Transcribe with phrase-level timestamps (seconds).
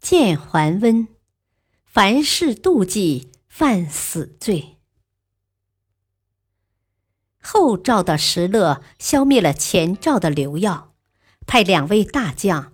[0.00, 1.08] 见桓温，
[1.84, 4.76] 凡事妒忌，犯死罪。
[7.42, 10.94] 后赵的石勒消灭了前赵的刘耀，
[11.46, 12.72] 派两位大将，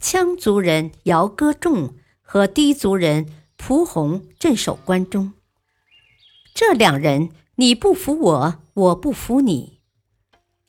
[0.00, 5.34] 羌族人姚歌仲和氐族人蒲洪镇守关中。
[6.54, 9.80] 这两人，你不服我，我不服你，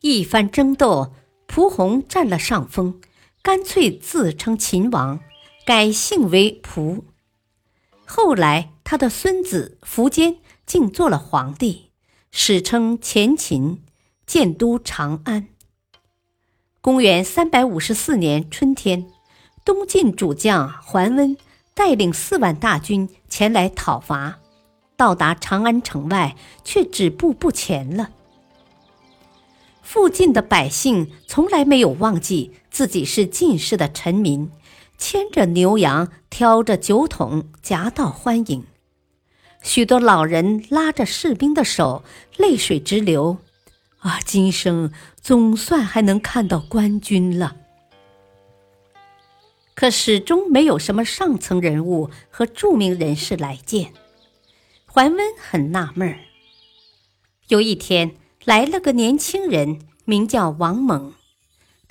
[0.02, 1.14] 一番争斗，
[1.48, 3.00] 蒲洪占了上风，
[3.42, 5.20] 干脆自称秦王，
[5.66, 7.06] 改姓为蒲。
[8.06, 11.90] 后来，他的孙子苻坚竟做了皇帝。
[12.32, 13.82] 史称前秦，
[14.26, 15.48] 建都长安。
[16.82, 19.08] 公元三百五十四年春天，
[19.64, 21.38] 东晋主将桓温
[21.74, 24.40] 带领四万大军前来讨伐，
[24.98, 28.10] 到达长安城外，却止步不前了。
[29.82, 34.50] 附近的百姓从来没有忘记自己是晋室的臣民，
[35.04, 38.64] 牵着牛羊，挑着酒桶，夹道欢迎。
[39.62, 42.06] 许多老人拉着士兵的手，
[42.38, 43.40] 泪水直流。
[44.00, 47.58] 啊，今生总算还能看到官军了。
[49.76, 53.92] 可始终没有什么上层人物和著名人士来见。
[54.86, 56.18] 桓温很纳闷儿。
[57.50, 61.14] 有一天，来了个年轻人，名叫王猛，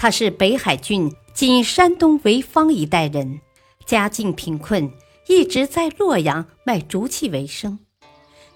[0.02, 3.40] 他是北海郡（今山东潍坊一带）人，
[3.86, 4.90] 家境贫困。
[5.28, 7.78] 一直在洛阳卖竹器为生，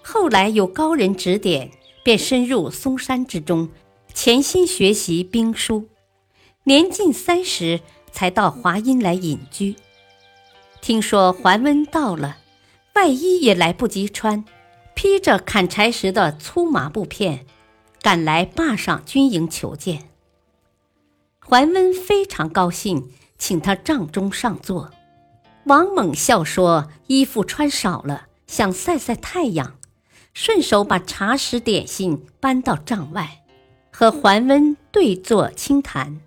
[0.01, 1.71] 后来有高人指点，
[2.03, 3.69] 便深入嵩山之中，
[4.13, 5.87] 潜心学习兵书。
[6.65, 7.79] 年近三十，
[8.11, 9.77] 才到华阴来隐居。
[10.81, 12.39] 听说桓温到了，
[12.95, 14.43] 外衣也来不及穿，
[14.95, 17.45] 披着砍柴时的粗麻布片，
[18.01, 20.06] 赶来坝上军营求见。
[21.49, 24.91] 桓温非常高兴，请他帐中上座。
[25.63, 29.77] 王猛笑说：“衣服穿少了，想晒晒太阳，
[30.33, 33.45] 顺手把茶食点心搬到帐外，
[33.89, 36.19] 和桓温对坐轻谈。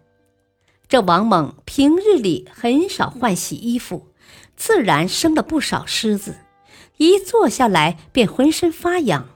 [0.89, 4.07] 这王猛平日里很少换洗衣服，
[4.57, 6.37] 自然生了不少虱子，
[6.97, 9.29] 一坐下来便浑身发痒。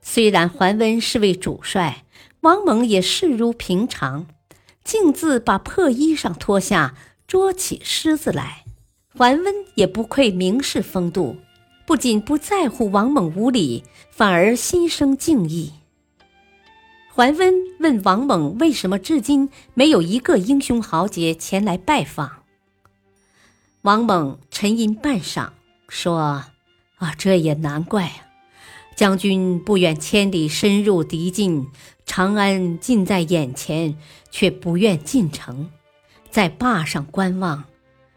[0.00, 2.04] 虽然桓温是位主帅，
[2.42, 4.28] 王猛也视如平常，
[4.88, 6.94] 径自把破衣裳脱下，
[7.26, 8.64] 捉起虱子来。”
[9.14, 11.36] 桓温也不愧名士风度，
[11.86, 15.74] 不仅不在乎王猛无礼，反而心生敬意。
[17.12, 22.44] 桓温问王猛：“为什么至今没有一个英雄豪杰前来拜访？”
[23.82, 25.48] 王猛沉吟半晌，
[25.88, 26.44] 说
[26.96, 28.27] ：“啊，这也难怪啊！
[28.98, 31.68] 将军不远千里深入敌境，
[32.04, 33.96] 长安近在眼前，
[34.32, 35.70] 却不愿进城，
[36.32, 37.62] 在坝上观望。”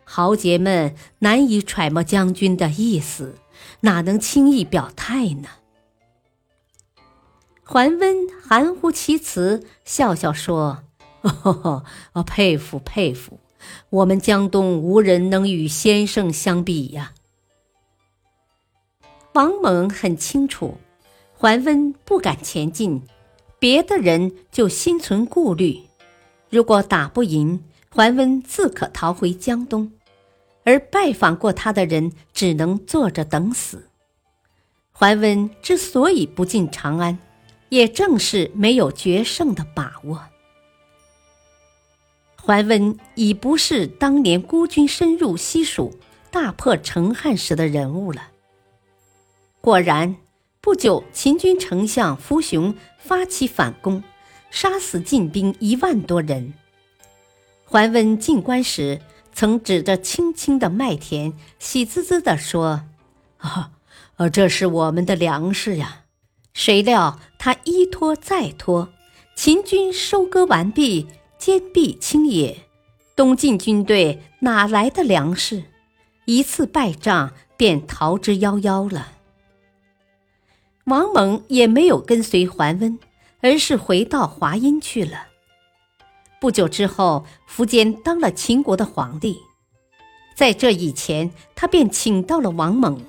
[0.04, 3.36] 豪杰们难以揣摩将军的意思，
[3.82, 5.50] 哪能轻易表态呢？
[7.64, 10.80] 桓温含糊其辞，笑笑说
[11.22, 11.84] ：“哦，
[12.26, 13.40] 佩服佩服，
[13.92, 17.14] 我们江东无人能与先生相比呀。”
[19.34, 20.78] 王猛很清楚，
[21.34, 23.02] 桓温不敢前进，
[23.60, 25.80] 别的人就心存顾虑。
[26.50, 29.92] 如果打不赢，桓温自可逃回江东。
[30.64, 33.88] 而拜访过他的人只能坐着等死。
[34.92, 37.18] 桓温之所以不进长安，
[37.70, 40.22] 也正是没有决胜的把握。
[42.36, 45.98] 桓温已不是当年孤军深入西蜀、
[46.30, 48.31] 大破成汉时的人物了。
[49.62, 50.18] 果然，
[50.60, 54.04] 不久，秦军丞相扶雄发起反攻，
[54.50, 56.54] 杀死晋兵一万多人。
[57.64, 59.00] 桓温进关时。
[59.34, 62.84] 曾指着青青的麦田，喜滋滋地说
[63.40, 63.72] ：“啊，
[64.32, 66.04] 这是我们的粮食呀！”
[66.54, 68.90] 谁料他一拖再拖，
[69.34, 71.08] 秦军收割完毕，
[71.38, 72.68] 坚壁清野，
[73.16, 75.64] 东晋军队哪来的粮食？
[76.26, 79.14] 一次败仗便逃之夭夭了。
[80.92, 83.00] 王猛也没有跟随桓温，
[83.40, 85.28] 而是回到华阴去了。
[86.42, 89.38] 不久之后，苻坚当了秦国的皇帝。
[90.36, 93.00] 在这以前，他便请到了王猛，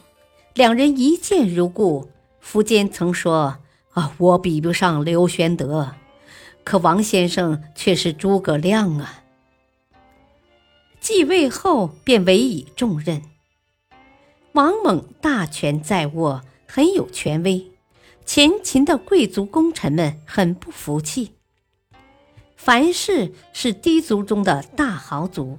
[0.55, 2.08] 两人一见如故。
[2.40, 3.58] 苻坚曾说
[3.94, 5.96] ：“啊，我比不上刘玄德，
[6.62, 9.25] 可王先生却是诸葛亮啊。”
[11.00, 13.23] 继位后便委以重任。
[14.52, 17.71] 王猛大权在握，很有权威，
[18.24, 21.34] 前秦的贵族功臣们很不服气。
[22.56, 25.58] 樊氏是低族中的大豪族，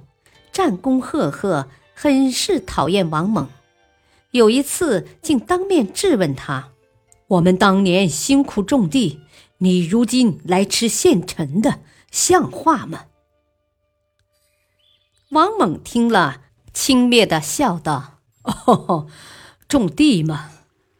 [0.52, 3.48] 战功赫赫，很是讨厌王猛。
[4.30, 6.70] 有一次，竟当面质问他
[7.28, 9.20] ：“我们当年辛苦种地，
[9.58, 11.80] 你如今来吃现成的，
[12.10, 13.04] 像话吗？”
[15.30, 16.40] 王猛听了，
[16.72, 18.20] 轻蔑的笑道
[18.66, 19.06] ：“哦，
[19.68, 20.50] 种地嘛，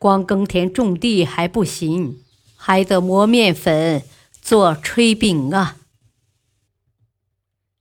[0.05, 2.23] 光耕田种地还不行，
[2.57, 4.03] 还得磨面粉
[4.43, 5.79] 做炊饼啊。”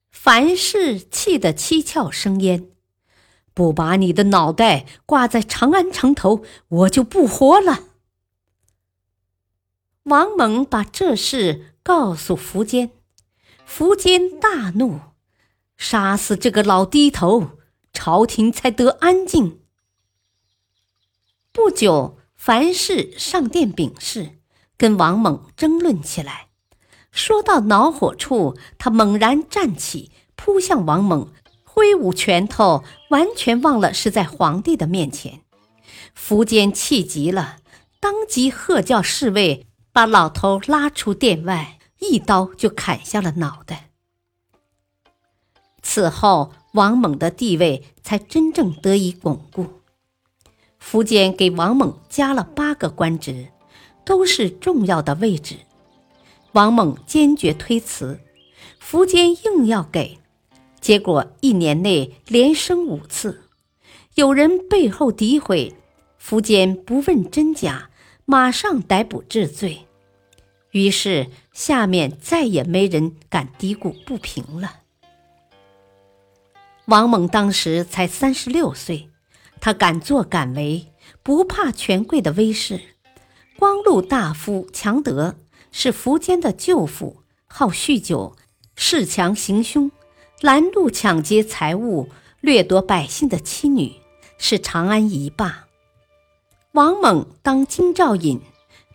[0.10, 2.70] 凡事气得七窍生烟，
[3.54, 7.88] 不把你的脑袋挂在长安城头，我就不活了。
[10.04, 12.92] 王猛把这事告诉苻坚，
[13.68, 15.02] 苻坚大怒，
[15.76, 17.58] 杀死这个老低头，
[17.92, 19.62] 朝廷才得安静。
[21.54, 24.40] 不久，樊氏上殿禀事，
[24.76, 26.48] 跟王猛争论起来。
[27.12, 31.32] 说到恼火处，他猛然站起，扑向王猛，
[31.64, 35.42] 挥舞拳头，完全忘了是在皇帝的面前。
[36.18, 37.58] 苻坚气急了，
[38.00, 43.92] 当即喝叫侍卫把老头拉出殿外，一刀就砍下了脑袋。
[45.84, 49.82] 此后，王猛的地位才真正得以巩固。
[50.83, 53.47] 苻坚给王猛加了八个官职，
[54.03, 55.56] 都是重要的位置。
[56.51, 58.19] 王猛坚决推辞，
[58.80, 60.19] 苻坚硬要给，
[60.81, 63.41] 结果一年内连升五次。
[64.15, 65.74] 有人背后诋毁，
[66.21, 67.89] 苻坚不问真假，
[68.25, 69.88] 马上逮捕治罪。
[70.71, 74.81] 于是下面再也没人敢嘀咕不平了。
[76.85, 79.09] 王猛当时才三十六岁，
[79.65, 80.88] 他敢作敢为，
[81.24, 82.81] 不怕权贵的威势。
[83.57, 85.36] 光禄大夫强德。
[85.75, 88.36] 是苻坚的舅父，好酗酒，
[88.77, 89.89] 恃强行凶，
[90.39, 92.10] 拦路抢劫财物，
[92.42, 93.94] 掠夺百姓的妻女，
[94.38, 95.66] 是长安一霸。
[96.74, 98.39] 王猛当京兆尹，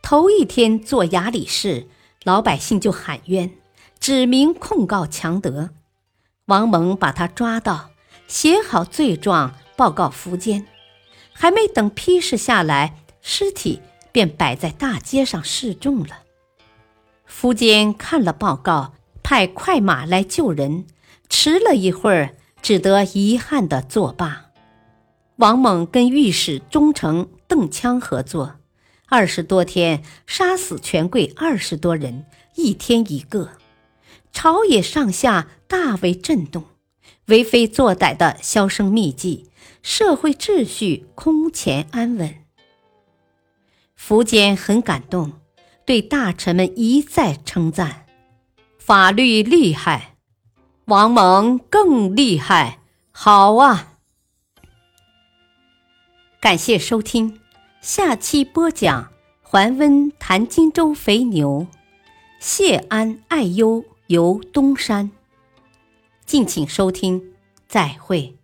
[0.02, 1.88] 头一天做衙里事，
[2.22, 3.50] 老百姓就喊冤，
[3.98, 5.70] 指名控告强德。
[6.44, 7.90] 王猛把他抓到，
[8.28, 10.66] 写好罪状，报告苻坚，
[11.32, 13.80] 还没等批示下来，尸体
[14.10, 16.24] 便摆在大街上示众了。
[17.30, 20.84] 苻坚看了报告，派快马来救人，
[21.28, 24.46] 迟了一会儿，只得遗憾地作罢。
[25.36, 28.56] 王猛跟御史中丞邓羌合作，
[29.06, 32.26] 二十多天杀死权贵二十多人，
[32.56, 33.50] 一天一个，
[34.32, 36.64] 朝野上下大为震动，
[37.26, 39.47] 为非作歹的销声匿迹，
[39.90, 42.44] 社会秩序空前安稳。
[43.98, 45.32] 苻坚很感动。
[45.86, 48.04] 对大臣们一再称赞，
[48.78, 50.16] 法律厉害，
[50.84, 52.80] 王猛更厉害，
[53.10, 53.94] 好啊！
[56.38, 57.40] 感谢收听，
[57.80, 61.66] 下期播讲桓温谈荆州肥牛，
[62.38, 65.10] 谢安爱优游东山，
[66.26, 67.32] 敬请收听，
[67.66, 68.37] 再会。